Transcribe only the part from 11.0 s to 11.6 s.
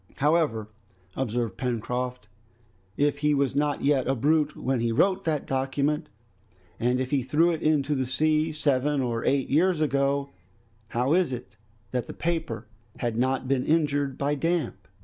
is it